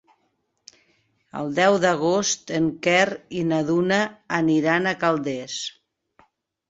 [1.41, 3.05] El deu d'agost en Quer
[3.43, 4.01] i na Duna
[4.41, 5.59] aniran a Calders.